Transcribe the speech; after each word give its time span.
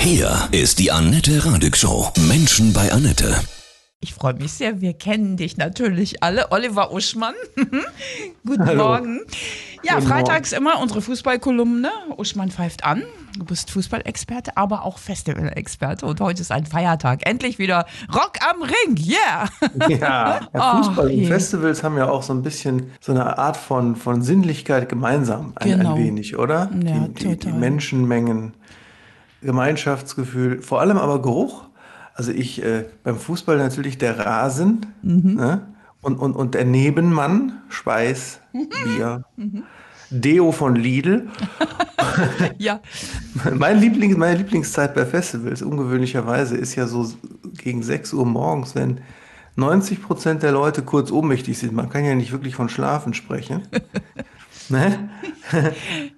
Hier 0.00 0.48
ist 0.50 0.78
die 0.78 0.90
Annette 0.90 1.44
Radig 1.44 1.76
Show. 1.76 2.08
Menschen 2.26 2.72
bei 2.72 2.90
Annette. 2.90 3.34
Ich 4.00 4.14
freue 4.14 4.32
mich 4.34 4.52
sehr. 4.52 4.80
Wir 4.80 4.94
kennen 4.94 5.36
dich 5.36 5.58
natürlich 5.58 6.22
alle. 6.22 6.50
Oliver 6.52 6.90
Uschmann. 6.92 7.34
Guten 8.46 8.64
Hallo. 8.64 8.84
Morgen. 8.88 9.20
Ja, 9.82 9.96
Guten 9.96 10.06
freitags 10.06 10.52
immer 10.52 10.80
unsere 10.80 11.02
Fußballkolumne. 11.02 11.90
Uschmann 12.16 12.50
pfeift 12.50 12.82
an. 12.84 13.02
Du 13.38 13.44
bist 13.44 13.70
Fußballexperte, 13.70 14.56
aber 14.56 14.84
auch 14.86 14.96
Festivalexperte. 14.96 16.06
Und 16.06 16.18
heute 16.22 16.40
ist 16.40 16.50
ein 16.50 16.64
Feiertag. 16.64 17.26
Endlich 17.28 17.58
wieder 17.58 17.84
Rock 18.14 18.38
am 18.50 18.62
Ring. 18.62 18.96
Yeah. 19.06 19.48
Ja, 19.88 19.96
ja 19.98 20.40
Ach, 20.54 20.78
Fußball 20.86 21.06
und 21.08 21.12
je. 21.12 21.26
Festivals 21.26 21.82
haben 21.82 21.98
ja 21.98 22.08
auch 22.08 22.22
so 22.22 22.32
ein 22.32 22.42
bisschen 22.42 22.90
so 23.00 23.12
eine 23.12 23.36
Art 23.38 23.58
von, 23.58 23.96
von 23.96 24.22
Sinnlichkeit 24.22 24.88
gemeinsam, 24.88 25.52
ein, 25.56 25.68
Genau. 25.78 25.94
ein 25.94 26.02
wenig, 26.02 26.38
oder? 26.38 26.70
Ja, 26.82 27.06
die, 27.08 27.12
die, 27.14 27.28
die 27.28 27.36
total. 27.36 27.58
Menschenmengen, 27.58 28.54
Gemeinschaftsgefühl, 29.42 30.62
vor 30.62 30.80
allem 30.80 30.98
aber 30.98 31.22
Geruch. 31.22 31.64
Also 32.14 32.32
ich, 32.32 32.62
äh, 32.62 32.84
beim 33.02 33.16
Fußball 33.18 33.56
natürlich 33.56 33.98
der 33.98 34.18
Rasen 34.18 34.86
Mhm. 35.02 35.34
ne? 35.34 35.66
und, 36.02 36.18
und, 36.18 36.34
und 36.34 36.54
der 36.54 36.64
Nebenmann, 36.64 37.60
Schweiß, 37.68 38.40
Mhm. 38.52 38.68
Bier, 38.84 39.24
Deo 40.10 40.50
von 40.52 40.74
Lidl. 40.74 41.28
ja. 42.58 42.80
Mein 43.54 43.78
Lieblings, 43.80 44.16
meine 44.16 44.38
Lieblingszeit 44.38 44.94
bei 44.94 45.06
Festivals, 45.06 45.62
ungewöhnlicherweise, 45.62 46.56
ist 46.56 46.74
ja 46.74 46.86
so 46.86 47.08
gegen 47.62 47.82
6 47.82 48.12
Uhr 48.14 48.26
morgens, 48.26 48.74
wenn 48.74 49.00
90 49.56 50.02
Prozent 50.02 50.42
der 50.42 50.52
Leute 50.52 50.82
kurz 50.82 51.10
ohnmächtig 51.12 51.58
sind. 51.58 51.72
Man 51.74 51.88
kann 51.88 52.04
ja 52.04 52.14
nicht 52.14 52.32
wirklich 52.32 52.54
von 52.56 52.68
Schlafen 52.68 53.14
sprechen. 53.14 53.62
ne? 54.68 55.10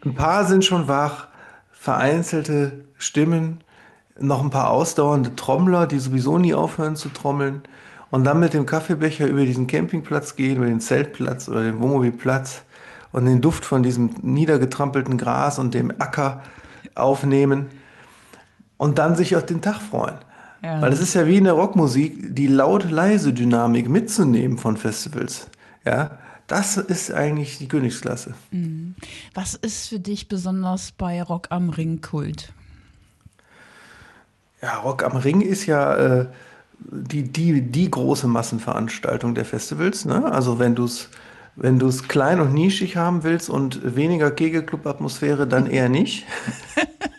Ein 0.05 0.15
paar 0.15 0.47
sind 0.47 0.65
schon 0.65 0.89
wach, 0.89 1.29
vereinzelte 1.83 2.85
Stimmen, 2.97 3.59
noch 4.17 4.41
ein 4.41 4.51
paar 4.51 4.71
ausdauernde 4.71 5.35
Trommler, 5.35 5.89
die 5.89 5.99
sowieso 5.99 6.39
nie 6.39 6.55
aufhören 6.55 6.95
zu 6.95 7.09
trommeln. 7.09 7.63
Und 8.13 8.23
dann 8.23 8.39
mit 8.39 8.55
dem 8.55 8.67
Kaffeebecher 8.67 9.27
über 9.27 9.45
diesen 9.45 9.67
Campingplatz 9.67 10.37
gehen, 10.37 10.59
über 10.59 10.67
den 10.67 10.81
Zeltplatz 10.81 11.49
oder 11.49 11.65
den 11.65 11.81
Wohnmobilplatz 11.81 12.63
und 13.11 13.25
den 13.25 13.41
Duft 13.41 13.65
von 13.65 13.83
diesem 13.83 14.11
niedergetrampelten 14.23 15.19
Gras 15.19 15.59
und 15.59 15.75
dem 15.75 15.91
Acker 15.91 16.43
aufnehmen 16.95 17.67
und 18.77 18.99
dann 18.99 19.17
sich 19.17 19.35
auf 19.35 19.45
den 19.45 19.61
Tag 19.61 19.81
freuen. 19.81 20.19
Ja. 20.63 20.81
Weil 20.81 20.93
es 20.93 21.01
ist 21.01 21.15
ja 21.15 21.27
wie 21.27 21.39
in 21.39 21.45
der 21.45 21.55
Rockmusik, 21.55 22.37
die 22.37 22.47
laut-leise 22.47 23.33
Dynamik 23.33 23.89
mitzunehmen 23.89 24.57
von 24.57 24.77
Festivals. 24.77 25.49
Ja, 25.85 26.13
das 26.47 26.77
ist 26.77 27.13
eigentlich 27.13 27.59
die 27.59 27.69
Königsklasse. 27.69 28.35
Was 29.35 29.55
ist 29.55 29.89
für 29.89 30.01
dich 30.01 30.29
besonders 30.29 30.93
bei 30.93 31.23
Rock 31.23 31.49
am 31.51 31.71
Ring 31.71 32.01
Kult? 32.01 32.53
Ja, 34.61 34.79
Rock 34.79 35.03
am 35.03 35.17
Ring 35.17 35.41
ist 35.41 35.67
ja 35.67 35.97
äh, 35.97 36.27
die, 36.79 37.25
die, 37.25 37.63
die 37.63 37.91
große 37.91 38.29
Massenveranstaltung 38.29 39.35
der 39.35 39.45
Festivals. 39.45 40.05
Ne? 40.05 40.31
Also 40.31 40.59
wenn 40.59 40.75
du 40.75 40.85
es 40.85 41.09
wenn 41.55 41.79
du's 41.79 42.09
klein 42.09 42.41
und 42.41 42.55
nischig 42.55 42.97
haben 42.97 43.25
willst 43.25 43.51
und 43.51 43.95
weniger 43.97 44.31
Kegelclub-Atmosphäre, 44.31 45.47
dann 45.47 45.67
eher 45.67 45.89
nicht. 45.89 46.25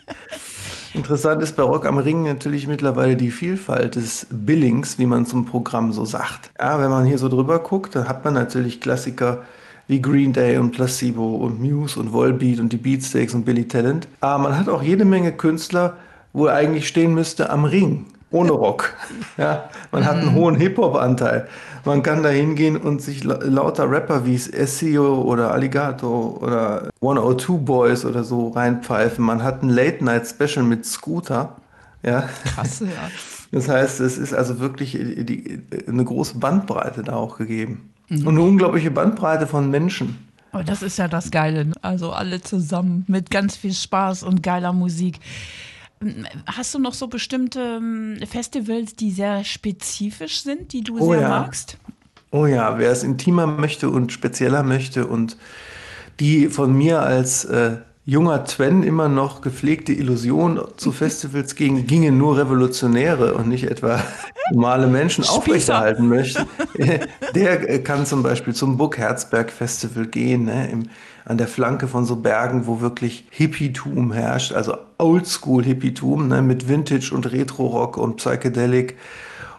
Interessant 1.04 1.42
ist 1.42 1.54
bei 1.54 1.62
Rock 1.62 1.84
am 1.84 1.98
Ring 1.98 2.22
natürlich 2.22 2.66
mittlerweile 2.66 3.14
die 3.14 3.30
Vielfalt 3.30 3.94
des 3.94 4.26
Billings, 4.30 4.98
wie 4.98 5.04
man 5.04 5.26
zum 5.26 5.44
Programm 5.44 5.92
so 5.92 6.06
sagt. 6.06 6.50
Ja, 6.58 6.80
wenn 6.80 6.88
man 6.88 7.04
hier 7.04 7.18
so 7.18 7.28
drüber 7.28 7.58
guckt, 7.58 7.94
dann 7.94 8.08
hat 8.08 8.24
man 8.24 8.32
natürlich 8.32 8.80
Klassiker 8.80 9.42
wie 9.86 10.00
Green 10.00 10.32
Day 10.32 10.56
und 10.56 10.70
Placebo 10.70 11.36
und 11.36 11.60
Muse 11.60 12.00
und 12.00 12.14
Volbeat 12.14 12.58
und 12.58 12.72
die 12.72 12.78
Beatsteaks 12.78 13.34
und 13.34 13.44
Billy 13.44 13.68
Talent. 13.68 14.08
Aber 14.22 14.44
man 14.44 14.58
hat 14.58 14.70
auch 14.70 14.82
jede 14.82 15.04
Menge 15.04 15.32
Künstler, 15.32 15.98
wo 16.32 16.46
er 16.46 16.54
eigentlich 16.54 16.88
stehen 16.88 17.12
müsste 17.12 17.50
am 17.50 17.66
Ring, 17.66 18.06
ohne 18.34 18.52
Rock. 18.52 18.94
Ja, 19.38 19.70
man 19.92 20.04
hat 20.04 20.16
einen 20.16 20.34
hohen 20.34 20.56
Hip-Hop-Anteil. 20.56 21.48
Man 21.84 22.02
kann 22.02 22.22
da 22.22 22.28
hingehen 22.28 22.76
und 22.76 23.00
sich 23.00 23.24
la 23.24 23.36
lauter 23.42 23.90
Rapper 23.90 24.26
wie 24.26 24.36
SEO 24.36 25.22
oder 25.22 25.52
Alligator 25.52 26.42
oder 26.42 26.90
102 27.00 27.52
Boys 27.58 28.04
oder 28.04 28.24
so 28.24 28.48
reinpfeifen. 28.48 29.24
Man 29.24 29.42
hat 29.42 29.62
ein 29.62 29.68
Late-Night-Special 29.68 30.64
mit 30.64 30.84
Scooter. 30.84 31.56
Ja. 32.02 32.28
Krass, 32.54 32.80
ja. 32.80 32.86
Das 33.52 33.68
heißt, 33.68 34.00
es 34.00 34.18
ist 34.18 34.34
also 34.34 34.58
wirklich 34.58 34.92
die, 34.92 35.60
eine 35.86 36.04
große 36.04 36.38
Bandbreite 36.38 37.02
da 37.02 37.14
auch 37.14 37.38
gegeben. 37.38 37.90
Und 38.10 38.28
eine 38.28 38.40
unglaubliche 38.40 38.90
Bandbreite 38.90 39.46
von 39.46 39.70
Menschen. 39.70 40.18
Aber 40.50 40.64
das 40.64 40.82
ist 40.82 40.98
ja 40.98 41.08
das 41.08 41.30
Geile. 41.30 41.72
Also 41.82 42.12
alle 42.12 42.40
zusammen 42.40 43.04
mit 43.08 43.30
ganz 43.30 43.56
viel 43.56 43.72
Spaß 43.72 44.22
und 44.22 44.42
geiler 44.42 44.72
Musik. 44.72 45.20
Hast 46.46 46.74
du 46.74 46.78
noch 46.78 46.94
so 46.94 47.08
bestimmte 47.08 47.78
ähm, 47.78 48.18
Festivals, 48.26 48.94
die 48.94 49.10
sehr 49.10 49.44
spezifisch 49.44 50.42
sind, 50.42 50.72
die 50.72 50.82
du 50.82 50.98
Oh 50.98 51.12
sehr 51.12 51.22
ja. 51.22 51.28
magst? 51.28 51.78
Oh 52.30 52.46
ja, 52.46 52.78
wer 52.78 52.90
es 52.90 53.02
intimer 53.04 53.46
möchte 53.46 53.90
und 53.90 54.12
spezieller 54.12 54.62
möchte 54.62 55.06
und 55.06 55.36
die 56.20 56.48
von 56.48 56.72
mir 56.76 57.00
als 57.02 57.44
äh, 57.44 57.78
junger 58.06 58.44
Twen 58.44 58.82
immer 58.82 59.08
noch 59.08 59.40
gepflegte 59.40 59.92
Illusion 59.92 60.60
zu 60.76 60.92
Festivals 61.02 61.54
ging, 61.54 61.86
gingen 61.86 62.18
nur 62.18 62.36
Revolutionäre 62.38 63.34
und 63.34 63.48
nicht 63.48 63.64
etwa 63.64 64.02
normale 64.52 64.86
Menschen 64.86 65.24
Spießer. 65.24 65.38
aufrechterhalten 65.38 66.08
möchte, 66.08 66.46
der 67.34 67.70
äh, 67.70 67.78
kann 67.80 68.04
zum 68.04 68.22
Beispiel 68.22 68.54
zum 68.54 68.76
Burg 68.76 68.98
Herzberg 68.98 69.50
Festival 69.50 70.06
gehen, 70.06 70.44
ne, 70.44 70.70
im, 70.70 70.88
an 71.24 71.38
der 71.38 71.48
Flanke 71.48 71.88
von 71.88 72.04
so 72.04 72.16
Bergen, 72.16 72.66
wo 72.66 72.80
wirklich 72.80 73.26
Hippietum 73.30 74.12
herrscht, 74.12 74.52
also 74.52 74.76
Oldschool-Hippietum 74.98 76.28
ne, 76.28 76.42
mit 76.42 76.68
Vintage 76.68 77.12
und 77.14 77.30
Retro-Rock 77.30 77.96
und 77.96 78.16
Psychedelic 78.16 78.96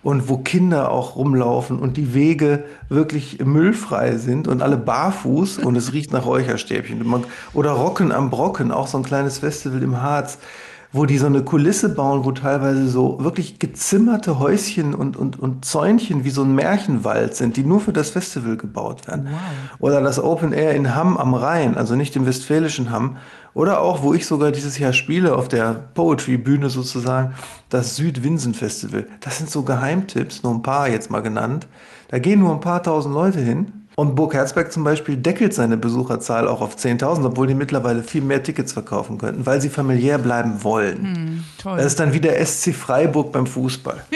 und 0.03 0.29
wo 0.29 0.37
Kinder 0.37 0.91
auch 0.91 1.15
rumlaufen 1.15 1.79
und 1.79 1.97
die 1.97 2.13
Wege 2.13 2.65
wirklich 2.89 3.43
müllfrei 3.43 4.17
sind 4.17 4.47
und 4.47 4.61
alle 4.61 4.77
barfuß 4.77 5.57
und 5.57 5.75
es 5.75 5.93
riecht 5.93 6.13
nach 6.13 6.27
Räucherstäbchen. 6.27 7.03
Oder 7.53 7.71
Rocken 7.71 8.11
am 8.11 8.29
Brocken, 8.29 8.71
auch 8.71 8.85
so 8.85 8.99
ein 8.99 9.03
kleines 9.03 9.39
Festival 9.39 9.81
im 9.81 10.03
Harz, 10.03 10.37
wo 10.95 11.05
die 11.05 11.17
so 11.17 11.25
eine 11.25 11.43
Kulisse 11.43 11.89
bauen, 11.89 12.23
wo 12.23 12.31
teilweise 12.31 12.87
so 12.87 13.17
wirklich 13.21 13.59
gezimmerte 13.59 14.39
Häuschen 14.39 14.95
und, 14.95 15.17
und, 15.17 15.37
und 15.37 15.65
Zäunchen 15.65 16.23
wie 16.23 16.29
so 16.29 16.43
ein 16.43 16.55
Märchenwald 16.55 17.35
sind, 17.35 17.57
die 17.57 17.65
nur 17.65 17.81
für 17.81 17.91
das 17.91 18.11
Festival 18.11 18.55
gebaut 18.55 19.05
werden. 19.07 19.27
Oder 19.79 19.99
das 19.99 20.23
Open 20.23 20.53
Air 20.53 20.73
in 20.73 20.95
Hamm 20.95 21.17
am 21.17 21.33
Rhein, 21.33 21.75
also 21.75 21.95
nicht 21.95 22.15
im 22.15 22.25
westfälischen 22.25 22.91
Hamm. 22.91 23.17
Oder 23.53 23.81
auch, 23.81 24.03
wo 24.03 24.13
ich 24.13 24.25
sogar 24.25 24.51
dieses 24.51 24.79
Jahr 24.79 24.93
spiele, 24.93 25.35
auf 25.35 25.49
der 25.49 25.73
Poetry-Bühne 25.73 26.69
sozusagen, 26.69 27.33
das 27.69 27.97
Südwinsen-Festival. 27.97 29.07
Das 29.19 29.37
sind 29.37 29.49
so 29.49 29.63
Geheimtipps, 29.63 30.43
nur 30.43 30.53
ein 30.53 30.61
paar 30.61 30.87
jetzt 30.87 31.11
mal 31.11 31.21
genannt. 31.21 31.67
Da 32.07 32.19
gehen 32.19 32.39
nur 32.39 32.53
ein 32.53 32.61
paar 32.61 32.81
tausend 32.83 33.13
Leute 33.13 33.39
hin. 33.39 33.84
Und 33.95 34.15
Burg 34.15 34.33
Herzberg 34.33 34.71
zum 34.71 34.83
Beispiel 34.83 35.15
deckelt 35.15 35.53
seine 35.53 35.77
Besucherzahl 35.77 36.47
auch 36.47 36.61
auf 36.61 36.75
10.000, 36.75 37.25
obwohl 37.25 37.47
die 37.47 37.53
mittlerweile 37.53 38.03
viel 38.03 38.21
mehr 38.21 38.43
Tickets 38.43 38.73
verkaufen 38.73 39.17
könnten, 39.17 39.45
weil 39.45 39.61
sie 39.61 39.69
familiär 39.69 40.17
bleiben 40.17 40.63
wollen. 40.63 41.45
Toll. 41.57 41.77
Das 41.77 41.87
ist 41.87 41.99
dann 41.99 42.13
wie 42.13 42.19
der 42.19 42.45
SC 42.45 42.73
Freiburg 42.73 43.31
beim 43.31 43.47
Fußball. 43.47 44.03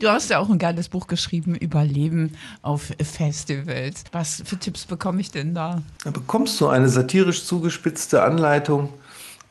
Du 0.00 0.08
hast 0.08 0.28
ja 0.28 0.38
auch 0.38 0.50
ein 0.50 0.58
geiles 0.58 0.90
Buch 0.90 1.06
geschrieben, 1.06 1.54
Überleben 1.54 2.34
auf 2.60 2.92
Festivals. 3.00 4.04
Was 4.12 4.42
für 4.44 4.58
Tipps 4.58 4.84
bekomme 4.84 5.20
ich 5.20 5.30
denn 5.30 5.54
da? 5.54 5.80
Da 6.04 6.10
bekommst 6.10 6.60
du 6.60 6.68
eine 6.68 6.90
satirisch 6.90 7.46
zugespitzte 7.46 8.22
Anleitung 8.22 8.90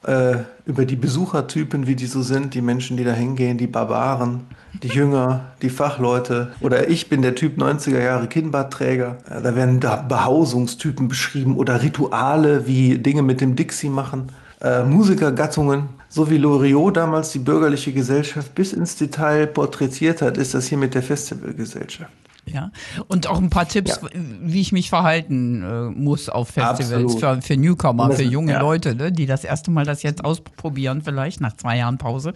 äh, 0.03 0.37
über 0.65 0.85
die 0.85 0.95
Besuchertypen, 0.95 1.87
wie 1.87 1.95
die 1.95 2.07
so 2.07 2.21
sind, 2.21 2.53
die 2.53 2.61
Menschen, 2.61 2.97
die 2.97 3.03
da 3.03 3.13
hingehen, 3.13 3.57
die 3.57 3.67
Barbaren, 3.67 4.41
die 4.81 4.87
Jünger, 4.87 5.51
die 5.61 5.69
Fachleute. 5.69 6.51
Oder 6.59 6.89
ich 6.89 7.09
bin 7.09 7.21
der 7.21 7.35
Typ 7.35 7.57
90er 7.57 8.01
Jahre 8.01 8.27
Kinnbartträger. 8.27 9.17
Äh, 9.29 9.41
da 9.41 9.55
werden 9.55 9.79
da 9.79 9.97
Behausungstypen 9.97 11.07
beschrieben 11.07 11.55
oder 11.55 11.81
Rituale 11.81 12.67
wie 12.67 12.97
Dinge 12.97 13.21
mit 13.21 13.41
dem 13.41 13.55
Dixie 13.55 13.89
machen. 13.89 14.31
Äh, 14.61 14.83
Musikergattungen, 14.83 15.89
so 16.09 16.29
wie 16.29 16.37
Loriot 16.37 16.97
damals 16.97 17.31
die 17.31 17.39
bürgerliche 17.39 17.93
Gesellschaft 17.93 18.53
bis 18.53 18.73
ins 18.73 18.95
Detail 18.95 19.47
porträtiert 19.47 20.21
hat, 20.21 20.37
ist 20.37 20.53
das 20.53 20.67
hier 20.67 20.77
mit 20.77 20.93
der 20.93 21.03
Festivalgesellschaft. 21.03 22.11
Ja. 22.45 22.71
Und 23.07 23.27
auch 23.27 23.37
ein 23.39 23.49
paar 23.49 23.67
Tipps, 23.67 23.99
Ja. 24.01 24.09
wie 24.41 24.61
ich 24.61 24.71
mich 24.71 24.89
verhalten 24.89 25.63
äh, 25.63 25.83
muss 25.91 26.27
auf 26.27 26.49
Festivals 26.49 27.15
für, 27.15 27.41
für 27.41 27.55
Newcomer, 27.57 28.07
das- 28.09 28.17
für 28.17 28.23
junge 28.23 28.53
ja. 28.53 28.59
Leute, 28.61 28.95
ne, 28.95 29.11
die 29.11 29.25
das 29.25 29.43
erste 29.43 29.71
Mal 29.71 29.85
das 29.85 30.03
jetzt 30.03 30.25
ausprobieren, 30.25 31.01
vielleicht 31.03 31.39
nach 31.39 31.55
zwei 31.55 31.77
Jahren 31.77 31.97
Pause. 31.97 32.33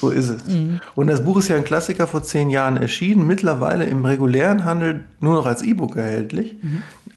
So 0.00 0.10
ist 0.10 0.28
es. 0.28 0.42
Und 0.94 1.08
das 1.08 1.24
Buch 1.24 1.38
ist 1.38 1.48
ja 1.48 1.56
ein 1.56 1.64
Klassiker 1.64 2.06
vor 2.06 2.22
zehn 2.22 2.50
Jahren 2.50 2.76
erschienen, 2.76 3.26
mittlerweile 3.26 3.84
im 3.84 4.04
regulären 4.04 4.64
Handel 4.64 5.04
nur 5.18 5.34
noch 5.34 5.46
als 5.46 5.62
E-Book 5.62 5.96
erhältlich. 5.96 6.54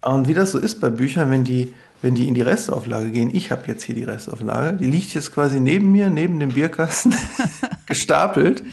Und 0.02 0.28
wie 0.28 0.34
das 0.34 0.52
so 0.54 0.58
ist 0.58 0.82
bei 0.82 0.90
Büchern, 0.90 1.30
wenn 1.30 1.44
die, 1.44 1.74
wenn 2.02 2.16
die 2.16 2.28
in 2.28 2.34
die 2.34 2.42
Restauflage 2.42 3.12
gehen, 3.12 3.30
ich 3.36 3.52
habe 3.52 3.64
jetzt 3.68 3.84
hier 3.84 3.94
die 3.94 4.04
Restauflage, 4.06 4.78
die 4.78 4.86
liegt 4.90 5.14
jetzt 5.14 5.32
quasi 5.32 5.60
neben 5.60 5.92
mir, 5.92 6.10
neben 6.10 6.40
dem 6.40 6.54
Bierkasten, 6.54 7.14
gestapelt 7.86 8.64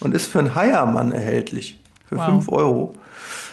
und 0.00 0.14
ist 0.14 0.26
für 0.26 0.40
einen 0.40 0.54
Heiermann 0.54 1.12
erhältlich. 1.12 1.80
Für 2.04 2.16
Wow. 2.16 2.26
5 2.26 2.48
Euro. 2.50 2.94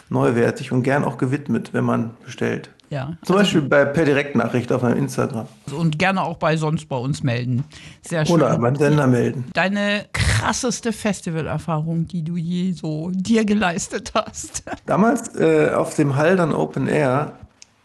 Neuwertig 0.10 0.72
und 0.72 0.84
gern 0.84 1.04
auch 1.04 1.18
gewidmet, 1.18 1.74
wenn 1.74 1.86
man 1.86 2.12
bestellt. 2.26 2.70
Ja. 2.90 3.14
Zum 3.24 3.38
Beispiel 3.38 3.62
bei, 3.62 3.86
per 3.86 4.04
Direktnachricht 4.04 4.70
auf 4.74 4.82
meinem 4.82 4.98
Instagram. 4.98 5.48
Und 5.74 5.98
gerne 5.98 6.22
auch 6.22 6.36
bei 6.36 6.58
sonst 6.58 6.90
bei 6.90 6.98
uns 6.98 7.24
melden. 7.24 7.64
Sehr 8.02 8.26
schön. 8.26 8.36
Oder 8.36 8.58
beim 8.58 8.76
Sender 8.76 9.08
melden. 9.08 9.46
Deine 9.54 10.06
krasseste 10.12 10.92
Festivalerfahrung, 10.92 12.08
die 12.08 12.24
du 12.24 12.36
je 12.36 12.74
so 12.74 13.10
dir 13.14 13.46
geleistet 13.46 14.12
hast. 14.14 14.64
Damals 14.86 15.34
äh, 15.40 15.72
auf 15.74 15.96
dem 15.96 16.18
Haldern 16.18 16.54
Open 16.54 16.88
Air 16.88 17.32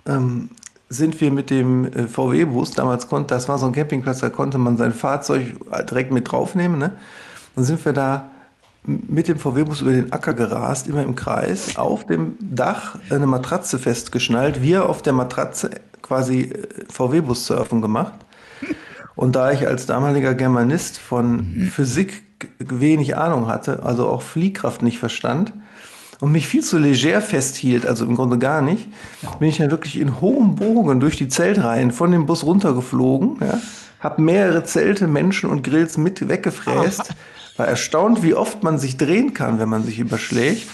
ähm, 0.06 0.50
sind 0.88 1.20
wir 1.20 1.30
mit 1.30 1.50
dem 1.50 1.84
äh, 1.84 2.08
VW-Bus, 2.08 2.72
damals 2.72 3.06
konnte, 3.06 3.34
das 3.34 3.48
war 3.48 3.58
so 3.58 3.66
ein 3.66 3.72
Campingplatz, 3.72 4.18
da 4.18 4.30
konnte 4.30 4.58
man 4.58 4.76
sein 4.76 4.92
Fahrzeug 4.92 5.54
direkt 5.88 6.10
mit 6.10 6.30
draufnehmen. 6.32 6.80
Ne? 6.80 6.92
Dann 7.54 7.64
sind 7.64 7.84
wir 7.84 7.92
da 7.92 8.28
mit 8.86 9.28
dem 9.28 9.38
VW-Bus 9.38 9.80
über 9.80 9.92
den 9.92 10.12
Acker 10.12 10.34
gerast, 10.34 10.86
immer 10.86 11.02
im 11.02 11.14
Kreis, 11.14 11.76
auf 11.76 12.06
dem 12.06 12.36
Dach 12.40 12.98
eine 13.10 13.26
Matratze 13.26 13.78
festgeschnallt, 13.78 14.62
wir 14.62 14.88
auf 14.88 15.02
der 15.02 15.12
Matratze 15.12 15.70
quasi 16.02 16.42
äh, 16.42 16.68
VW-Bus-Surfen 16.90 17.82
gemacht. 17.82 18.14
Und 19.14 19.34
da 19.34 19.50
ich 19.50 19.66
als 19.66 19.86
damaliger 19.86 20.34
Germanist 20.34 20.98
von 20.98 21.70
Physik 21.72 22.22
wenig 22.58 23.16
Ahnung 23.16 23.48
hatte, 23.48 23.82
also 23.82 24.06
auch 24.08 24.22
Fliehkraft 24.22 24.82
nicht 24.82 24.98
verstand 24.98 25.54
und 26.20 26.32
mich 26.32 26.46
viel 26.46 26.62
zu 26.62 26.78
leger 26.78 27.22
festhielt, 27.22 27.86
also 27.86 28.04
im 28.04 28.14
Grunde 28.14 28.38
gar 28.38 28.60
nicht, 28.60 28.88
bin 29.38 29.48
ich 29.48 29.56
dann 29.56 29.70
wirklich 29.70 29.98
in 29.98 30.20
hohem 30.20 30.54
Bogen 30.54 31.00
durch 31.00 31.16
die 31.16 31.28
Zeltreihen 31.28 31.92
von 31.92 32.12
dem 32.12 32.26
Bus 32.26 32.44
runtergeflogen, 32.44 33.38
ja, 33.40 33.58
habe 34.00 34.20
mehrere 34.20 34.64
Zelte, 34.64 35.06
Menschen 35.06 35.48
und 35.48 35.62
Grills 35.62 35.96
mit 35.96 36.28
weggefräst, 36.28 37.14
war 37.56 37.66
erstaunt, 37.66 38.22
wie 38.22 38.34
oft 38.34 38.62
man 38.62 38.78
sich 38.78 38.96
drehen 38.96 39.34
kann, 39.34 39.58
wenn 39.58 39.68
man 39.68 39.84
sich 39.84 39.98
überschlägt. 39.98 40.66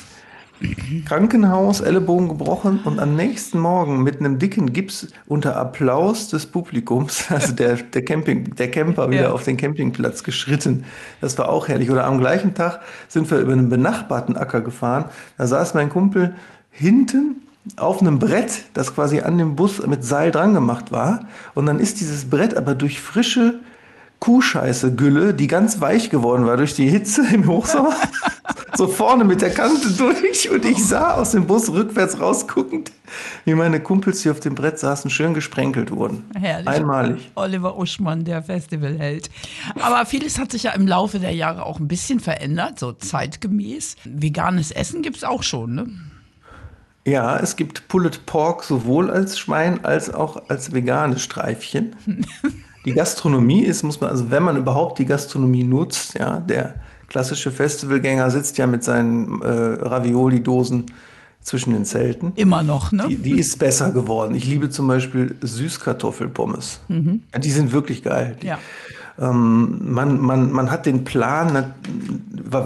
Krankenhaus, 1.06 1.80
Ellenbogen 1.80 2.28
gebrochen 2.28 2.80
und 2.84 3.00
am 3.00 3.16
nächsten 3.16 3.58
Morgen 3.58 4.02
mit 4.04 4.20
einem 4.20 4.38
dicken 4.38 4.72
Gips 4.72 5.08
unter 5.26 5.56
Applaus 5.56 6.28
des 6.28 6.46
Publikums, 6.46 7.24
also 7.30 7.52
der, 7.52 7.76
der, 7.76 8.04
Camping, 8.04 8.54
der 8.54 8.70
Camper 8.70 9.10
wieder 9.10 9.22
Ja. 9.22 9.32
auf 9.32 9.42
den 9.44 9.56
Campingplatz 9.56 10.22
geschritten. 10.22 10.84
Das 11.20 11.36
war 11.38 11.48
auch 11.48 11.66
herrlich. 11.68 11.90
Oder 11.90 12.04
am 12.04 12.18
gleichen 12.18 12.54
Tag 12.54 12.80
sind 13.08 13.30
wir 13.30 13.38
über 13.38 13.52
einen 13.52 13.68
benachbarten 13.68 14.36
Acker 14.36 14.60
gefahren. 14.60 15.06
Da 15.36 15.46
saß 15.46 15.74
mein 15.74 15.88
Kumpel 15.88 16.34
hinten 16.70 17.42
auf 17.76 18.00
einem 18.00 18.18
Brett, 18.18 18.64
das 18.74 18.94
quasi 18.94 19.20
an 19.20 19.38
dem 19.38 19.56
Bus 19.56 19.84
mit 19.86 20.04
Seil 20.04 20.30
dran 20.30 20.54
gemacht 20.54 20.92
war. 20.92 21.26
Und 21.54 21.66
dann 21.66 21.78
ist 21.80 22.00
dieses 22.00 22.28
Brett 22.28 22.56
aber 22.56 22.74
durch 22.74 23.00
frische 23.00 23.60
Kuhscheiße-Gülle, 24.22 25.34
die 25.34 25.48
ganz 25.48 25.80
weich 25.80 26.08
geworden 26.08 26.46
war 26.46 26.56
durch 26.56 26.76
die 26.76 26.88
Hitze 26.88 27.26
im 27.34 27.48
Hochsommer, 27.48 27.96
so 28.76 28.86
vorne 28.86 29.24
mit 29.24 29.42
der 29.42 29.50
Kante 29.50 29.90
durch. 29.90 30.48
Und 30.48 30.64
ich 30.64 30.78
sah 30.84 31.14
aus 31.14 31.32
dem 31.32 31.48
Bus 31.48 31.72
rückwärts 31.72 32.20
rausguckend, 32.20 32.92
wie 33.44 33.54
meine 33.54 33.80
Kumpels, 33.80 34.22
die 34.22 34.30
auf 34.30 34.38
dem 34.38 34.54
Brett 34.54 34.78
saßen, 34.78 35.10
schön 35.10 35.34
gesprenkelt 35.34 35.90
wurden. 35.90 36.22
Herrlich. 36.38 36.68
Einmalig. 36.68 37.32
Oliver 37.34 37.76
Uschmann, 37.76 38.24
der 38.24 38.44
Festivalheld. 38.44 39.28
Aber 39.80 40.06
vieles 40.06 40.38
hat 40.38 40.52
sich 40.52 40.62
ja 40.62 40.70
im 40.70 40.86
Laufe 40.86 41.18
der 41.18 41.34
Jahre 41.34 41.66
auch 41.66 41.80
ein 41.80 41.88
bisschen 41.88 42.20
verändert, 42.20 42.78
so 42.78 42.92
zeitgemäß. 42.92 43.96
Veganes 44.04 44.70
Essen 44.70 45.02
gibt 45.02 45.16
es 45.16 45.24
auch 45.24 45.42
schon, 45.42 45.74
ne? 45.74 45.86
Ja, 47.04 47.40
es 47.40 47.56
gibt 47.56 47.88
Pulled 47.88 48.24
Pork 48.26 48.62
sowohl 48.62 49.10
als 49.10 49.36
Schwein 49.36 49.84
als 49.84 50.14
auch 50.14 50.48
als 50.48 50.72
veganes 50.72 51.22
Streifchen. 51.22 51.96
Die 52.84 52.92
Gastronomie 52.92 53.62
ist, 53.62 53.82
muss 53.82 54.00
man, 54.00 54.10
also 54.10 54.30
wenn 54.30 54.42
man 54.42 54.56
überhaupt 54.56 54.98
die 54.98 55.04
Gastronomie 55.06 55.64
nutzt, 55.64 56.14
ja, 56.18 56.40
der 56.40 56.74
klassische 57.08 57.50
Festivalgänger 57.50 58.30
sitzt 58.30 58.58
ja 58.58 58.66
mit 58.66 58.82
seinen 58.82 59.40
äh, 59.42 59.46
Ravioli-Dosen 59.48 60.86
zwischen 61.42 61.72
den 61.72 61.84
Zelten. 61.84 62.32
Immer 62.36 62.62
noch, 62.62 62.92
ne? 62.92 63.06
Die, 63.08 63.16
die 63.16 63.38
ist 63.38 63.58
besser 63.58 63.90
geworden. 63.90 64.34
Ich 64.34 64.46
liebe 64.46 64.70
zum 64.70 64.86
Beispiel 64.88 65.36
Süßkartoffelpommes. 65.40 66.80
Ja, 66.88 67.38
die 67.38 67.50
sind 67.50 67.72
wirklich 67.72 68.02
geil. 68.04 68.36
Die, 68.40 68.46
Ja. 68.46 68.58
ähm, 69.18 69.92
man, 69.92 70.20
man, 70.20 70.52
man 70.52 70.70
hat 70.70 70.86
den 70.86 71.02
Plan, 71.04 71.74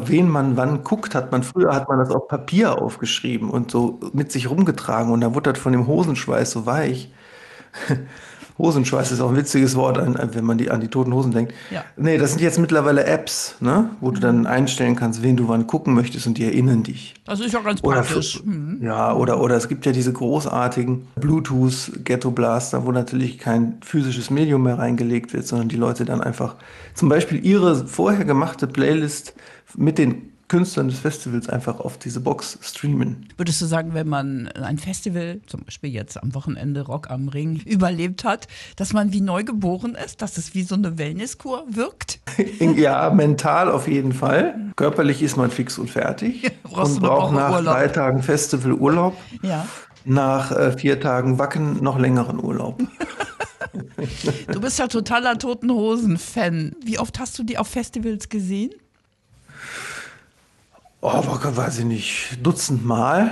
wen 0.05 0.29
man 0.29 0.57
wann 0.59 0.85
guckt, 0.85 1.15
hat 1.15 1.33
man 1.33 1.43
früher 1.43 1.75
hat 1.75 1.89
man 1.89 1.99
das 1.99 2.11
auf 2.11 2.29
Papier 2.29 2.81
aufgeschrieben 2.81 3.49
und 3.51 3.71
so 3.71 3.99
mit 4.13 4.31
sich 4.31 4.51
rumgetragen 4.51 5.11
und 5.11 5.23
da 5.23 5.35
wurde 5.35 5.53
das 5.55 5.61
von 5.63 5.73
dem 5.73 5.87
Hosenschweiß 5.87 6.51
so 6.51 6.67
weich. 6.67 7.11
Hosenschweiß 8.59 9.13
ist 9.13 9.21
auch 9.21 9.31
ein 9.31 9.37
witziges 9.37 9.77
Wort, 9.77 9.99
wenn 9.99 10.45
man 10.45 10.59
die, 10.59 10.71
an 10.71 10.81
die 10.81 10.89
toten 10.89 11.13
Hosen 11.13 11.33
denkt. 11.33 11.53
Ja. 11.71 11.85
Nee, 11.97 12.17
das 12.19 12.31
sind 12.33 12.41
jetzt 12.41 12.59
mittlerweile 12.59 13.05
Apps, 13.05 13.57
ne? 13.61 13.91
wo 14.01 14.11
du 14.11 14.21
dann 14.21 14.47
einstellen 14.47 14.97
kannst, 14.97 15.23
wen 15.23 15.37
du 15.37 15.49
wann 15.49 15.67
gucken 15.67 15.95
möchtest 15.95 16.27
und 16.27 16.39
die 16.39 16.45
erinnern 16.45 16.83
dich. 16.83 17.15
Das 17.25 17.41
ist 17.41 17.53
ja 17.53 17.61
ganz 17.61 17.83
Oder, 17.83 17.97
praktisch. 18.03 18.43
Hm. 18.43 18.81
ja, 18.83 19.15
oder, 19.15 19.41
oder 19.41 19.57
es 19.57 19.69
gibt 19.69 19.85
ja 19.85 19.93
diese 19.93 20.13
großartigen 20.13 21.07
Bluetooth 21.17 21.93
Ghetto 22.05 22.31
Blaster, 22.31 22.87
wo 22.87 22.93
natürlich 22.93 23.39
kein 23.39 23.79
physisches 23.83 24.31
Medium 24.31 24.63
mehr 24.63 24.79
reingelegt 24.79 25.33
wird, 25.33 25.47
sondern 25.47 25.69
die 25.69 25.77
Leute 25.77 26.05
dann 26.05 26.21
einfach 26.21 26.57
zum 26.95 27.09
Beispiel 27.09 27.45
ihre 27.45 27.87
vorher 27.87 28.25
gemachte 28.25 28.67
Playlist 28.67 29.35
mit 29.77 29.99
den 29.99 30.36
Künstlern 30.49 30.89
des 30.89 30.99
Festivals 31.01 31.49
einfach 31.49 31.81
auf 31.81 31.99
diese 31.99 32.21
Box 32.21 32.59
streamen. 32.63 33.29
Würdest 33.37 33.61
du 33.61 33.67
sagen, 33.67 33.95
wenn 33.95 34.09
man 34.09 34.47
ein 34.49 34.79
Festival, 34.79 35.41
zum 35.47 35.65
Beispiel 35.65 35.91
jetzt 35.91 36.23
am 36.23 36.35
Wochenende 36.35 36.83
Rock 36.83 37.11
am 37.11 37.29
Ring, 37.29 37.61
überlebt 37.65 38.23
hat, 38.25 38.47
dass 38.77 38.93
man 38.93 39.13
wie 39.13 39.21
neu 39.21 39.43
geboren 39.43 39.97
ist, 39.97 40.23
dass 40.23 40.39
es 40.39 40.55
wie 40.55 40.63
so 40.63 40.77
eine 40.77 40.99
Wellnesskur 40.99 41.65
wirkt? 41.69 42.21
ja, 42.77 43.11
mental 43.11 43.71
auf 43.71 43.89
jeden 43.89 44.13
Fall. 44.13 44.55
Körperlich 44.77 45.23
ist 45.23 45.37
man 45.37 45.51
fix 45.51 45.79
und 45.79 45.91
fertig 45.91 46.51
und 46.65 47.01
braucht 47.01 47.35
nach 47.35 47.51
Urlaub. 47.53 47.75
drei 47.75 47.89
Tagen 47.89 48.23
Festival 48.23 48.73
Urlaub, 48.73 49.17
Ja. 49.43 49.67
nach 50.05 50.53
äh, 50.53 50.71
vier 50.79 51.01
Tagen 51.01 51.39
Wacken 51.39 51.83
noch 51.83 51.99
längeren 51.99 52.39
Urlaub. 52.43 52.81
Du 54.53 54.61
bist 54.61 54.79
ja 54.79 54.87
totaler 54.87 55.37
Toten 55.39 55.71
Hosen-Fan. 55.71 56.75
Wie 56.83 56.99
oft 56.99 57.19
hast 57.19 57.39
du 57.39 57.43
die 57.43 57.59
auf 57.59 57.69
Festivals 57.69 58.29
gesehen? 58.29 58.71
Oh, 61.01 61.23
weiß 61.23 61.79
ich 61.79 61.85
nicht, 61.85 62.39
Dutzend 62.43 62.85
Mal. 62.85 63.31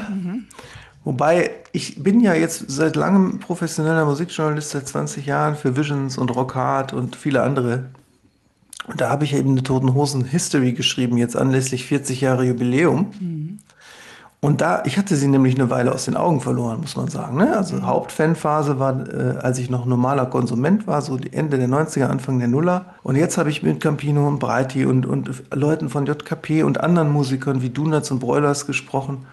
Wobei, 1.05 1.51
ich 1.73 2.03
bin 2.03 2.21
ja 2.21 2.35
jetzt 2.35 2.71
seit 2.71 2.97
langem 2.97 3.39
professioneller 3.41 4.07
Musikjournalist, 4.07 4.71
seit 4.71 4.89
20 4.89 5.27
Jahren 5.27 5.57
für 5.57 5.77
Visions 5.77 6.17
und 6.17 6.35
Rock 6.35 6.55
Hard 6.55 6.93
und 6.93 7.17
viele 7.17 7.43
andere. 7.43 7.91
Und 8.87 9.01
da 9.01 9.11
habe 9.11 9.25
ich 9.25 9.35
eben 9.35 9.51
eine 9.51 9.63
Toten 9.63 9.95
Hosen 9.95 10.25
History 10.25 10.73
geschrieben, 10.73 11.17
jetzt 11.19 11.37
anlässlich 11.37 11.87
40 11.87 12.21
Jahre 12.21 12.45
Jubiläum. 12.45 13.13
Und 14.45 14.61
da, 14.61 14.83
ich 14.85 14.99
hatte 14.99 15.17
sie 15.17 15.27
nämlich 15.27 15.55
eine 15.55 15.71
Weile 15.71 15.91
aus 15.91 16.05
den 16.05 16.19
Augen 16.19 16.43
verloren, 16.43 16.83
muss 16.83 16.97
man 16.97 17.09
sagen. 17.09 17.39
Ne? 17.39 17.57
Also 17.57 17.81
Hauptfanphase 17.81 18.79
war, 18.79 19.09
äh, 19.09 19.39
als 19.39 19.59
ich 19.59 19.71
noch 19.71 19.87
normaler 19.87 20.27
Konsument 20.27 20.87
war, 20.87 21.01
so 21.01 21.17
die 21.17 21.33
Ende 21.33 21.57
der 21.57 21.67
90er, 21.67 22.09
Anfang 22.09 22.39
der 22.41 22.49
Nuller. 22.49 22.85
Und 23.03 23.17
jetzt 23.17 23.39
habe 23.39 23.49
ich 23.49 23.63
mit 23.63 23.81
Campino 23.81 24.29
und 24.29 24.41
Breiti 24.41 24.85
und, 24.85 25.07
und 25.07 25.31
Leuten 25.51 25.89
von 25.89 26.05
JKP 26.05 26.63
und 26.63 26.79
anderen 26.79 27.11
Musikern 27.11 27.63
wie 27.63 27.71
Donuts 27.71 28.11
und 28.11 28.19
Broilers 28.19 28.67
gesprochen, 28.67 29.25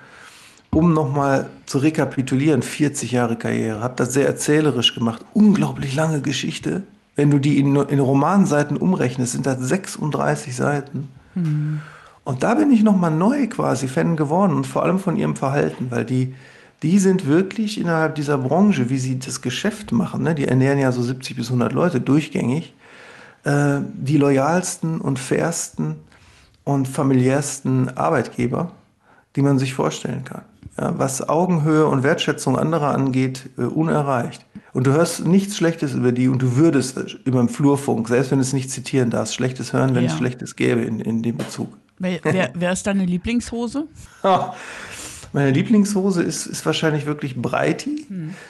um 0.73 0.93
nochmal 0.93 1.47
zu 1.65 1.79
rekapitulieren, 1.79 2.61
40 2.61 3.11
Jahre 3.11 3.35
Karriere. 3.35 3.81
Habe 3.81 3.95
das 3.97 4.13
sehr 4.13 4.27
erzählerisch 4.27 4.95
gemacht. 4.95 5.25
Unglaublich 5.33 5.93
lange 5.93 6.21
Geschichte. 6.21 6.83
Wenn 7.17 7.29
du 7.29 7.39
die 7.39 7.59
in, 7.59 7.75
in 7.75 7.99
Romanseiten 7.99 8.77
umrechnest, 8.77 9.33
sind 9.33 9.45
das 9.45 9.59
36 9.59 10.55
Seiten. 10.55 11.09
Und 12.23 12.43
da 12.43 12.53
bin 12.55 12.71
ich 12.71 12.83
nochmal 12.83 13.11
neu 13.11 13.47
quasi 13.47 13.87
Fan 13.87 14.15
geworden 14.15 14.53
und 14.53 14.67
vor 14.67 14.83
allem 14.83 14.99
von 14.99 15.15
ihrem 15.15 15.35
Verhalten, 15.35 15.87
weil 15.89 16.05
die, 16.05 16.35
die 16.83 16.99
sind 16.99 17.25
wirklich 17.25 17.79
innerhalb 17.79 18.15
dieser 18.15 18.37
Branche, 18.37 18.89
wie 18.89 18.99
sie 18.99 19.17
das 19.19 19.41
Geschäft 19.41 19.91
machen, 19.91 20.23
ne? 20.23 20.35
die 20.35 20.47
ernähren 20.47 20.79
ja 20.79 20.91
so 20.91 21.01
70 21.01 21.35
bis 21.35 21.47
100 21.47 21.73
Leute 21.73 21.99
durchgängig, 21.99 22.75
äh, 23.43 23.79
die 23.93 24.17
loyalsten 24.17 25.01
und 25.01 25.17
fairsten 25.17 25.95
und 26.63 26.87
familiärsten 26.87 27.89
Arbeitgeber, 27.97 28.71
die 29.35 29.41
man 29.41 29.57
sich 29.57 29.73
vorstellen 29.73 30.23
kann. 30.23 30.43
Ja, 30.79 30.93
was 30.97 31.27
Augenhöhe 31.27 31.85
und 31.87 32.03
Wertschätzung 32.03 32.57
anderer 32.57 32.93
angeht, 32.93 33.49
äh, 33.57 33.63
unerreicht. 33.63 34.45
Und 34.73 34.87
du 34.87 34.91
hörst 34.93 35.25
nichts 35.25 35.57
Schlechtes 35.57 35.93
über 35.93 36.11
die 36.13 36.29
und 36.29 36.41
du 36.41 36.55
würdest 36.55 36.97
über 37.25 37.39
den 37.39 37.49
Flurfunk, 37.49 38.07
selbst 38.07 38.31
wenn 38.31 38.37
du 38.37 38.43
es 38.43 38.53
nicht 38.53 38.71
zitieren 38.71 39.09
darfst, 39.09 39.33
Schlechtes 39.35 39.73
hören, 39.73 39.95
wenn 39.95 40.05
Ja. 40.05 40.11
es 40.11 40.17
Schlechtes 40.17 40.55
gäbe 40.55 40.81
in, 40.81 40.99
in 41.01 41.23
dem 41.23 41.35
Bezug. 41.35 41.75
Wer, 42.01 42.19
wer, 42.23 42.51
wer 42.55 42.71
ist 42.71 42.87
deine 42.87 43.05
Lieblingshose? 43.05 43.87
Meine 45.33 45.51
Lieblingshose 45.51 46.23
ist, 46.23 46.45
ist 46.47 46.65
wahrscheinlich 46.65 47.05
wirklich 47.05 47.41
Breiti, 47.41 48.05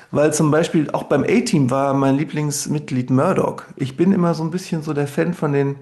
weil 0.09 0.33
zum 0.33 0.49
Beispiel 0.49 0.89
auch 0.91 1.03
beim 1.03 1.23
A-Team 1.23 1.69
war 1.69 1.93
mein 1.93 2.15
Lieblingsmitglied 2.17 3.09
Murdoch. 3.11 3.63
Ich 3.75 3.97
bin 3.97 4.11
immer 4.13 4.33
so 4.33 4.43
ein 4.43 4.49
bisschen 4.51 4.81
so 4.81 4.93
der 4.93 5.07
Fan 5.07 5.33
von 5.33 5.51
den, 5.53 5.75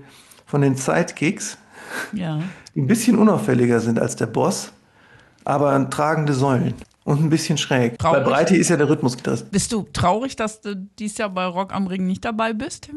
von 0.46 0.62
den 0.62 0.76
Sidekicks, 0.76 1.58
Ja. 2.12 2.42
die 2.76 2.82
ein 2.82 2.88
bisschen 2.88 3.18
unauffälliger 3.18 3.80
sind 3.80 4.00
als 4.00 4.16
der 4.18 4.26
Boss, 4.26 4.74
aber 5.46 5.90
tragende 5.90 6.34
Säulen 6.34 6.74
und 7.06 7.22
ein 7.24 7.30
bisschen 7.30 7.58
schräg. 7.58 7.98
Traurig. 7.98 8.24
Bei 8.26 8.30
Breiti 8.30 8.58
ist 8.58 8.70
ja 8.70 8.76
der 8.76 8.90
Rhythmusgitarrist. 8.90 9.52
Bist 9.52 9.72
du 9.72 9.88
traurig, 9.94 10.36
dass 10.36 10.60
du 10.62 10.76
dieses 10.76 11.18
Jahr 11.18 11.30
bei 11.30 11.46
Rock 11.46 11.74
am 11.74 11.88
Ring 11.88 12.08
nicht 12.08 12.26
dabei 12.26 12.52
bist? 12.52 12.90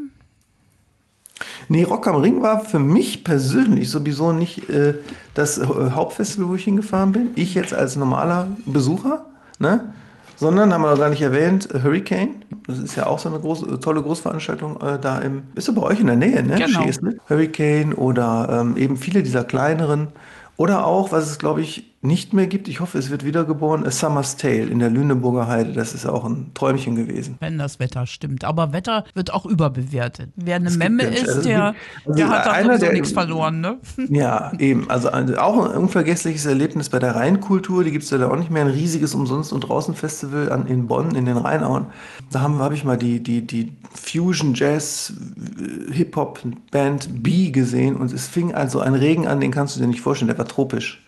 Nee, 1.67 1.83
Rock 1.83 2.07
am 2.07 2.17
Ring 2.17 2.41
war 2.41 2.61
für 2.61 2.79
mich 2.79 3.23
persönlich 3.23 3.89
sowieso 3.89 4.31
nicht 4.31 4.69
äh, 4.69 4.95
das 5.33 5.57
äh, 5.57 5.65
Hauptfestival, 5.65 6.49
wo 6.49 6.55
ich 6.55 6.63
hingefahren 6.63 7.11
bin. 7.11 7.29
Ich 7.35 7.53
jetzt 7.53 7.73
als 7.73 7.95
normaler 7.95 8.47
Besucher, 8.65 9.25
ne? 9.59 9.93
sondern, 10.35 10.73
haben 10.73 10.81
wir 10.81 10.91
noch 10.91 10.99
gar 10.99 11.09
nicht 11.09 11.21
erwähnt, 11.21 11.69
Hurricane. 11.71 12.43
Das 12.67 12.79
ist 12.79 12.95
ja 12.95 13.05
auch 13.05 13.19
so 13.19 13.29
eine 13.29 13.39
große, 13.39 13.79
tolle 13.79 14.01
Großveranstaltung 14.01 14.81
äh, 14.81 14.99
da 14.99 15.19
im, 15.19 15.43
bist 15.53 15.67
du 15.67 15.73
bei 15.73 15.81
euch 15.83 15.99
in 15.99 16.07
der 16.07 16.15
Nähe, 16.15 16.43
ne? 16.43 16.55
Genau. 16.55 16.85
Hurricane 17.29 17.93
oder 17.93 18.61
ähm, 18.61 18.77
eben 18.77 18.97
viele 18.97 19.23
dieser 19.23 19.43
kleineren. 19.43 20.09
Oder 20.57 20.85
auch, 20.85 21.11
was 21.11 21.29
es 21.29 21.39
glaube 21.39 21.61
ich 21.61 21.92
nicht 22.03 22.33
mehr 22.33 22.47
gibt, 22.47 22.67
ich 22.67 22.81
hoffe, 22.81 22.97
es 22.97 23.09
wird 23.09 23.23
wiedergeboren, 23.23 23.85
A 23.85 23.91
Summer's 23.91 24.35
Tale 24.35 24.65
in 24.65 24.79
der 24.79 24.89
Lüneburger 24.89 25.47
Heide. 25.47 25.71
Das 25.71 25.93
ist 25.93 26.05
auch 26.05 26.25
ein 26.25 26.51
Träumchen 26.53 26.95
gewesen. 26.95 27.37
Wenn 27.39 27.57
das 27.57 27.79
Wetter 27.79 28.05
stimmt. 28.05 28.43
Aber 28.43 28.73
Wetter 28.73 29.05
wird 29.13 29.33
auch 29.33 29.45
überbewertet. 29.45 30.29
Wer 30.35 30.57
eine 30.57 30.69
Memme 30.71 31.03
ist, 31.03 31.29
also 31.29 31.41
der, 31.41 31.75
also 32.05 32.17
der 32.17 32.29
hat 32.29 32.45
da 32.45 32.63
sowieso 32.63 32.91
nichts 32.91 33.13
verloren, 33.13 33.61
ne? 33.61 33.77
Ja, 34.09 34.51
eben. 34.59 34.89
Also 34.89 35.09
auch 35.11 35.69
ein 35.69 35.77
unvergessliches 35.77 36.45
Erlebnis 36.45 36.89
bei 36.89 36.99
der 36.99 37.15
Rheinkultur. 37.15 37.85
Die 37.85 37.91
gibt 37.91 38.03
es 38.03 38.09
ja 38.09 38.17
da 38.17 38.29
auch 38.29 38.37
nicht 38.37 38.51
mehr. 38.51 38.65
Ein 38.65 38.71
riesiges 38.71 39.15
Umsonst- 39.15 39.53
und 39.53 39.61
Draußen-Festival 39.61 40.51
an, 40.51 40.67
in 40.67 40.87
Bonn, 40.87 41.15
in 41.15 41.25
den 41.25 41.37
Rheinauen. 41.37 41.85
Da 42.31 42.41
habe 42.41 42.57
hab 42.59 42.73
ich 42.73 42.83
mal 42.83 42.97
die, 42.97 43.23
die, 43.23 43.47
die 43.47 43.71
Fusion 43.93 44.55
Jazz 44.55 45.13
äh, 45.57 45.93
Hip-Hop 45.93 46.41
Band 46.69 47.23
B 47.23 47.51
gesehen 47.51 47.95
und 47.95 48.11
es 48.11 48.27
fing 48.27 48.53
also 48.53 48.81
ein 48.81 48.93
Regen 48.93 49.25
an, 49.25 49.39
den 49.39 49.51
kannst 49.51 49.75
du 49.75 49.79
dir 49.79 49.87
nicht 49.87 50.01
vorstellen, 50.01 50.27
der 50.27 50.37
war 50.37 50.47
tropisch. 50.47 51.01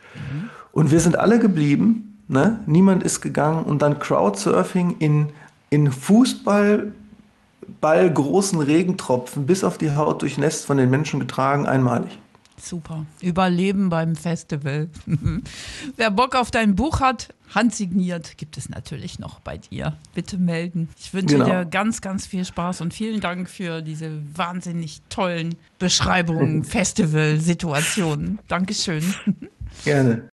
Und 0.76 0.92
wir 0.92 1.00
sind 1.00 1.18
alle 1.18 1.40
geblieben, 1.40 2.20
ne? 2.28 2.60
niemand 2.66 3.02
ist 3.02 3.22
gegangen 3.22 3.64
und 3.64 3.82
dann 3.82 3.98
Crowdsurfing 3.98 4.98
in, 5.00 5.30
in 5.70 5.90
Fußball 5.90 6.92
Ball 7.80 8.14
großen 8.14 8.60
Regentropfen 8.60 9.46
bis 9.46 9.64
auf 9.64 9.78
die 9.78 9.96
Haut 9.96 10.22
durchnässt 10.22 10.66
von 10.66 10.76
den 10.78 10.90
Menschen 10.90 11.22
getragen, 11.22 11.66
einmalig. 11.66 12.20
Super. 12.62 13.06
Überleben 13.22 13.88
beim 13.88 14.18
Festival. 14.18 14.90
Wer 15.96 16.12
Bock 16.12 16.36
auf 16.36 16.52
dein 16.52 16.76
Buch 16.76 17.00
hat, 17.00 17.34
handsigniert, 17.54 18.38
gibt 18.38 18.58
es 18.58 18.68
natürlich 18.68 19.18
noch 19.18 19.40
bei 19.40 19.58
dir. 19.58 19.98
Bitte 20.14 20.38
melden. 20.38 20.90
Ich 21.00 21.14
wünsche 21.14 21.36
Genau. 21.36 21.46
dir 21.46 21.66
ganz, 21.66 22.02
ganz 22.02 22.28
viel 22.28 22.44
Spaß 22.44 22.82
und 22.82 22.94
vielen 22.94 23.22
Dank 23.22 23.50
für 23.50 23.82
diese 23.82 24.22
wahnsinnig 24.36 25.02
tollen 25.08 25.56
Beschreibungen, 25.80 26.64
Festival-Situationen. 26.66 28.40
Dankeschön. 28.50 29.04
Gerne. 29.86 30.30